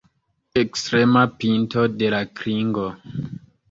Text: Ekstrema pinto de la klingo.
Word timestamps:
Ekstrema 0.61 1.23
pinto 1.43 1.87
de 2.03 2.13
la 2.17 2.25
klingo. 2.43 2.93